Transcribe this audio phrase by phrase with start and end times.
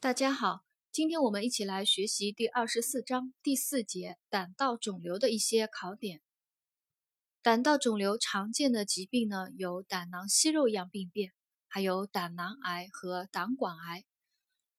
[0.00, 0.60] 大家好，
[0.92, 6.22] 今天我们一起来学习第二十四章第四节胆道肿瘤的一些考点。
[7.42, 11.32] 胆道肿瘤常见的疾病呢，有胆囊息肉样病变，
[11.66, 14.04] 还有胆囊癌和胆管癌。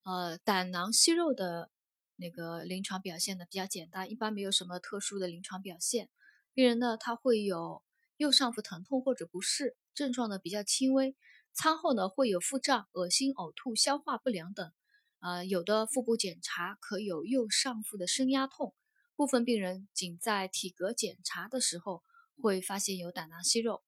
[0.04, 1.70] 呃，胆囊息肉的
[2.15, 6.09] 那个临床表现呢比较简单，一般没有什么特殊的临床表现。
[6.54, 7.83] 病人呢，他会有
[8.15, 11.17] 右上腹疼痛或者不适，症状呢比较轻微，
[11.51, 14.71] 餐后呢会有腹胀、恶心、呕吐、消化不良等。
[15.20, 18.73] 呃，有的腹部检查可有右上腹的升压痛，
[19.15, 22.04] 部分病人仅在体格检查的时候
[22.41, 23.83] 会发现有胆囊息肉。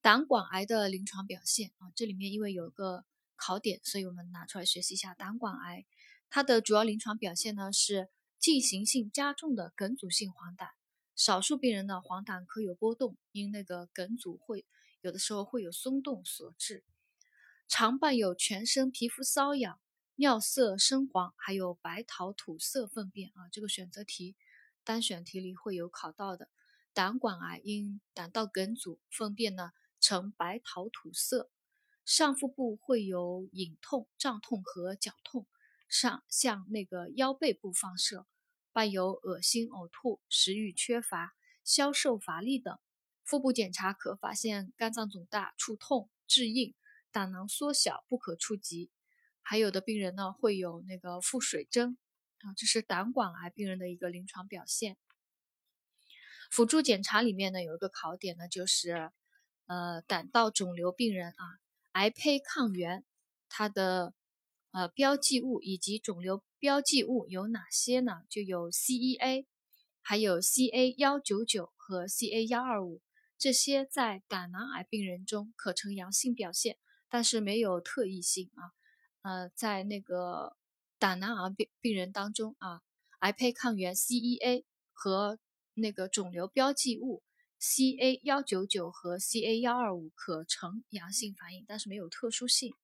[0.00, 3.04] 胆管癌的临床表现啊，这里面因为有个
[3.36, 5.86] 考点，所以我们拿出来学习一下胆管癌。
[6.28, 8.08] 它的主要临床表现呢是
[8.40, 10.68] 进行性加重的梗阻性黄疸，
[11.14, 14.66] 少数病人呢黄疸可有波动，因那个梗阻会
[15.00, 16.84] 有的时候会有松动所致，
[17.68, 19.78] 常伴有全身皮肤瘙痒。
[20.18, 24.34] 尿色深黄，还有白桃土色粪便啊，这个选择题
[24.82, 26.48] 单选题里会有考到的。
[26.94, 31.50] 胆管癌因胆道梗阻，粪便呢呈白桃土色，
[32.06, 35.46] 上腹部会有隐痛、胀痛和绞痛，
[35.86, 38.26] 上向那个腰背部放射，
[38.72, 42.78] 伴有恶心、呕吐、食欲缺乏、消瘦乏力等。
[43.22, 46.74] 腹部检查可发现肝脏肿大、触痛、质硬，
[47.12, 48.90] 胆囊缩小，不可触及。
[49.48, 51.96] 还有的病人呢会有那个腹水征
[52.38, 54.96] 啊，这是胆管癌病人的一个临床表现。
[56.50, 59.12] 辅助检查里面呢有一个考点呢，就是
[59.66, 61.44] 呃胆道肿瘤病人啊，
[61.92, 63.04] 癌胚抗原
[63.48, 64.14] 它的
[64.72, 68.22] 呃标记物以及肿瘤标记物有哪些呢？
[68.28, 69.46] 就有 CEA，
[70.02, 73.00] 还有 CA 幺九九和 CA 幺二五，
[73.38, 78.74] 这些在胆囊癌病人中可呈阳性表现，但是没有特异性啊。
[79.26, 80.56] 呃，在那个
[81.00, 82.82] 胆囊癌病病人当中啊，
[83.18, 85.40] 癌胚抗原 CEA 和
[85.74, 87.24] 那个肿瘤标记物
[87.60, 92.76] CA 幺九九和 CA 幺二五可呈阳性反应，但是没有特殊性。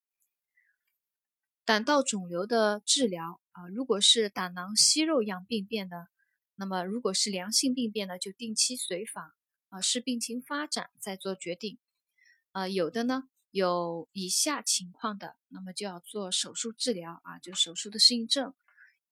[1.65, 6.09] 胆道肿瘤的治疗啊，如果是胆囊息肉样病变的，
[6.57, 9.33] 那么如果是良性病变呢，就定期随访
[9.69, 11.79] 啊，视病情发展再做决定。
[12.51, 13.29] 啊，有的呢。
[13.53, 18.55] 有以下情况的，那么就要做手术治疗啊，就手术的适应症。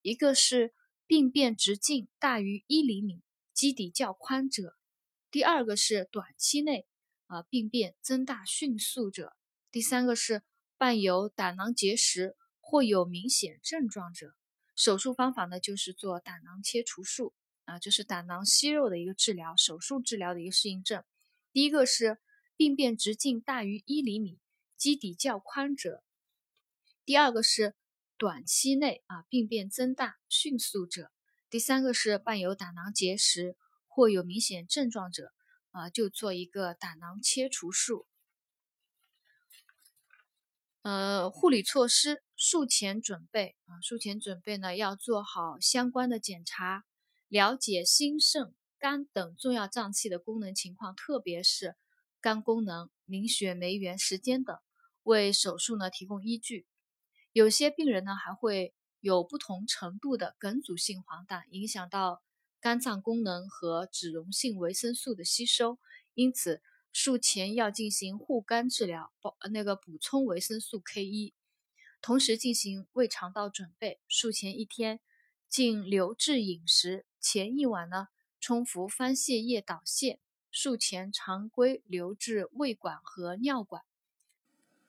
[0.01, 0.73] 一个是
[1.07, 3.21] 病变直径大于一厘米，
[3.53, 4.79] 基底较宽者；
[5.31, 6.87] 第二个是短期内
[7.27, 9.37] 啊病变增大迅速者；
[9.71, 10.43] 第三个是
[10.79, 14.35] 伴有胆囊结石或有明显症状者。
[14.75, 17.35] 手术方法呢，就是做胆囊切除术
[17.67, 21.05] 啊，就是胆囊息肉的一个治疗，手术治疗的一个适应症。
[21.53, 22.17] 第一个是。
[22.61, 24.39] 病变直径大于一厘米，
[24.77, 26.05] 基底较宽者。
[27.07, 27.75] 第二个是
[28.19, 31.11] 短期内啊病变增大迅速者。
[31.49, 33.57] 第三个是伴有胆囊结石
[33.89, 35.33] 或有明显症状者
[35.71, 38.07] 啊，就做一个胆囊切除术。
[40.83, 46.85] 呃，护理措施，术前准备啊，术前准备呢要做好相关的检查，
[47.27, 51.75] 了解心肾肝等重要脏器的功能情况，特别是。
[52.21, 54.59] 肝功能、凝血酶原时间等，
[55.03, 56.67] 为手术呢提供依据。
[57.33, 62.23] 有些病人呢还会有不同程度的梗阻性黄疸，影响到
[62.61, 65.79] 肝脏功能和脂溶性维生素的吸收，
[66.13, 66.61] 因此
[66.93, 71.33] 术前要进行护肝治疗，补那个补充维生素 K 一，
[72.03, 74.01] 同时进行胃肠道准备。
[74.09, 75.01] 术前一天
[75.49, 78.09] 禁流质饮食，前一晚呢
[78.41, 80.19] 冲服番泻叶导泻。
[80.51, 83.83] 术前常规留置胃管和尿管，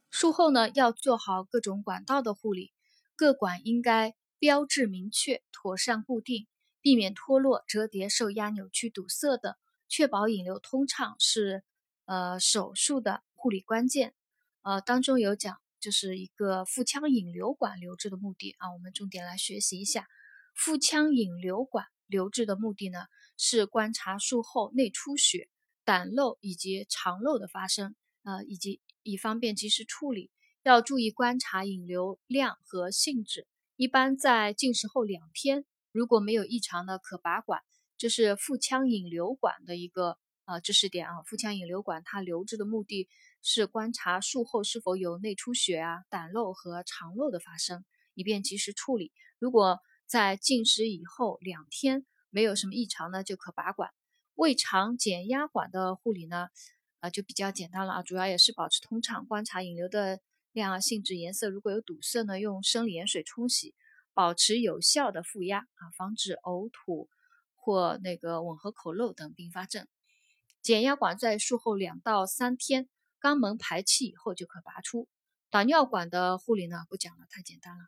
[0.09, 2.73] 术后呢要做好各种管道的护理，
[3.15, 6.47] 各管应该标志明确、妥善固定，
[6.81, 9.55] 避免脱落、折叠、受压、扭曲、堵塞等，
[9.87, 11.63] 确保引流通畅是
[12.05, 14.13] 呃手术的护理关键。
[14.63, 20.07] 呃，当中有讲就是一个腹腔引流管留置的目的啊，我们重点来学习一下
[20.55, 22.99] 腹腔引流管留置的目的呢，
[23.37, 25.49] 是观察术后内出血。
[25.83, 30.29] 胆漏以及肠漏的发生，呃，以及以方便及时处理，
[30.61, 33.47] 要注意观察引流量和性质。
[33.77, 37.61] 一般在进食后两天，如果没有异常的，可拔管。
[37.97, 41.23] 这是腹腔引流管的一个呃知识点啊。
[41.25, 43.09] 腹腔引流管它留置的目的
[43.41, 47.83] 是观察术后是否有内出血啊、胆漏和肠漏的发生，
[48.13, 49.11] 以便及时处理。
[49.39, 49.79] 如果
[50.11, 53.91] 在进食以后两天没有什么异常呢，就可拔管。
[54.35, 56.49] 胃肠减压管的护理呢，
[56.99, 60.19] 啊就比较简单了啊，主要也是保持通畅，观察引流的
[60.51, 63.73] 量性质颜色如果有堵塞呢，用生理盐水冲洗，
[64.13, 67.07] 保持有效的负压啊，防止呕吐
[67.55, 69.87] 或那个吻合口漏等并发症。
[70.61, 72.89] 减压管在术后两到三天
[73.21, 75.07] 肛门排气以后就可拔出。
[75.49, 77.85] 导尿管的护理呢，不讲了，太简单了。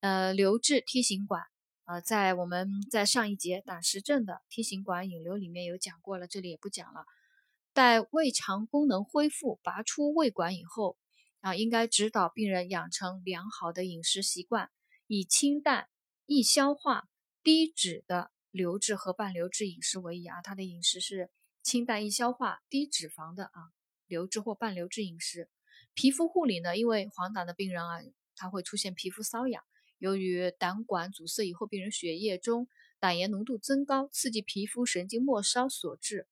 [0.00, 1.42] 呃，留置梯形管，
[1.84, 7.04] 呃，在我们在上一节胆石症的梯形管引流里面有讲过了，这里也不讲了。
[7.72, 10.96] 待胃肠功能恢复，拔出胃管以后，
[11.40, 14.70] 啊，应该指导病人养成良好的饮食习惯，
[15.06, 15.88] 以清淡、
[16.26, 17.08] 易消化、
[17.42, 20.42] 低脂的流质和半流质饮食为宜啊。
[20.42, 21.30] 他的饮食是。
[21.64, 23.70] 清淡易消化、低脂肪的啊，
[24.08, 25.48] 流质或半流质饮食。
[25.94, 28.00] 皮肤护理呢，因为黄疸的病人啊，
[28.34, 29.62] 他会出现皮肤瘙痒，
[30.02, 32.66] 由于胆管阻塞以后，病人血液中
[32.98, 36.26] 胆盐浓度增高，刺激皮肤神经末梢所致。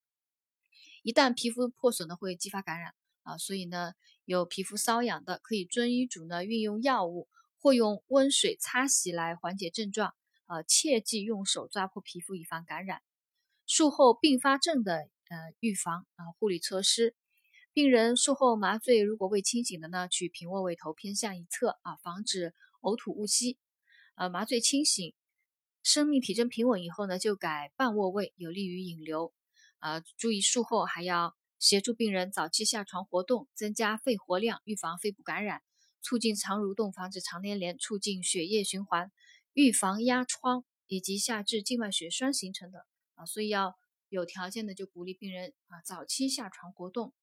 [1.05, 3.93] 一旦皮肤破损呢，会激发感染啊，所以呢，
[4.25, 7.29] 有皮肤瘙痒的，可以遵医嘱呢，运用药物
[7.61, 13.03] 或用温水擦洗来缓解症状啊，切忌用手抓破皮肤以防感染。
[13.69, 15.09] 术后并发症的。
[15.31, 17.15] 呃，预防啊，护理措施。
[17.73, 23.59] 病人术后麻醉，如果未清醒的呢，取平卧位头偏向一侧啊，防止呕吐误吸。
[24.15, 25.15] 呃，麻醉清醒，
[25.83, 29.33] 生命体征平稳以后呢，就改半卧位，有利于引流。
[29.79, 35.63] 呃，注意术后还要协助病人早期下床活动，增加肺活量，预防肺部感染，
[36.03, 39.11] 促进肠蠕动，防止肠粘连，促进血液循环，
[39.53, 43.77] 预防压疮以及下肢静脉血栓形成的啊，所以要。
[44.13, 47.15] 有条件的就鼓励病人啊早期下床活动。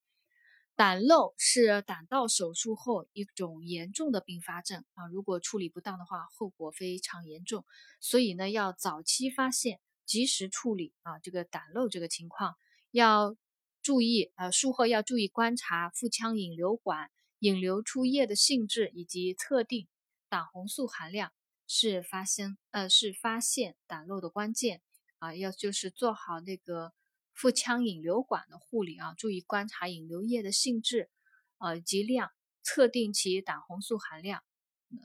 [0.77, 7.65] 胆漏是胆道手术后一种严重的并发症啊，如果处理不当的话，后果非常严重。
[7.99, 12.55] 所以呢，要早期发现，及时处理啊这个胆漏这个情况，
[12.91, 13.35] 要
[13.81, 17.09] 注意啊术后要注意观察腹腔引流管
[17.39, 19.87] 引流出液的性质以及测定
[20.29, 21.33] 胆红素含量，
[21.65, 24.83] 是发现呃是发现胆漏的关键。
[25.17, 26.93] 啊，要就是做好那个
[27.37, 31.11] 腹腔引流管的护理啊，注意观察引流液的性质，
[31.59, 32.31] 呃及量，
[32.63, 34.43] 测定其胆红素含量，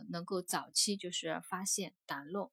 [0.08, 2.50] 能够早期就是发现胆漏。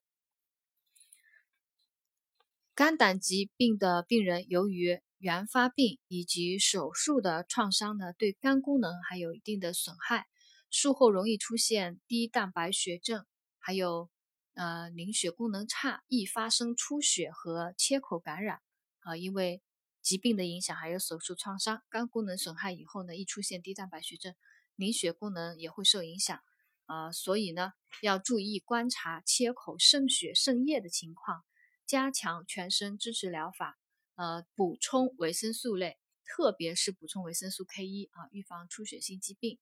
[2.74, 10.26] 肝胆疾病的病人，由于原发病以及手术的创伤呢，对肝功能还有一定的损害，
[10.70, 13.24] 术后容易出现低蛋白血症，
[13.58, 14.10] 还有。
[14.54, 18.60] 呃，凝血功能差，易发生出血和切口感染
[18.98, 19.16] 啊。
[19.16, 19.62] 因为
[20.02, 24.34] 疾病的影响，还有手术创伤，肝功能损害以后呢，易出现低蛋白血症，
[24.76, 26.40] 凝血功能也会受影响
[26.86, 27.12] 啊。
[27.12, 31.44] 所以呢，要注意观察切口渗血渗液的情况，
[31.86, 33.78] 加强全身支持疗法，
[34.14, 39.58] 呃，补充维生素类，特别是补充维生素 K 一啊，预防出血性疾病。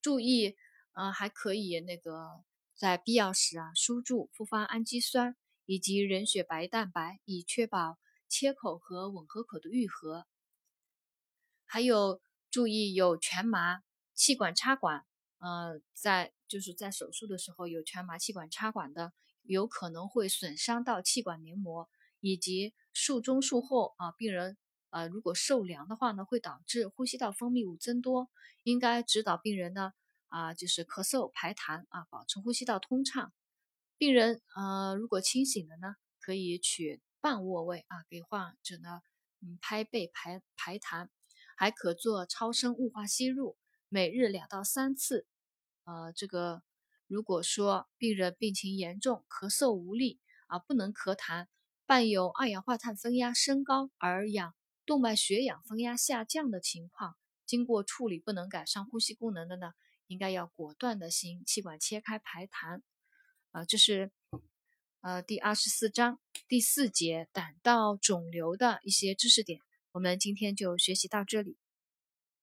[0.00, 0.56] 注意，
[0.92, 2.44] 呃，还可以那个。
[2.78, 10.26] 在必要时啊，输注复方氨基酸以及人血白蛋白，以确保切口和吻合口的愈合。
[11.64, 12.20] 还有
[12.50, 13.82] 注意有全麻
[14.14, 15.04] 气管插管，
[15.38, 19.12] 呃，在就是在手术的时候有全麻气管插管的，
[19.42, 21.88] 有可能会损伤到气管黏膜，
[22.20, 24.56] 以及术中术后啊，病人
[24.90, 28.30] 呃如果受凉的话呢，会导致呼吸道分泌物增多，
[28.62, 29.92] 应该指导病人呢。
[30.28, 33.32] 啊，就是咳嗽排痰啊，保持呼吸道通畅。
[33.96, 39.02] 病人呃，如果清醒了呢，可以取半卧位啊，给患者呢，
[39.40, 41.08] 嗯，拍背排排痰，
[41.56, 43.56] 还可做超声雾化吸入，
[43.88, 45.26] 每日两到三次。
[45.84, 46.62] 呃，这个
[47.06, 51.46] 如果说病人病情严重，咳嗽无力啊，不能咳痰，
[51.86, 54.54] 伴有二氧化碳分压升高而氧
[54.84, 59.72] 动脉血氧分压下降的情况，经过处理不能改善呼吸功能的呢？
[60.08, 62.82] 应该要果断的行气管切开排痰，
[63.50, 64.12] 啊，这是
[65.02, 69.60] 呃第二十四章第四节胆道肿瘤的一些知识点，
[69.92, 71.56] 我们今天就学习到这里。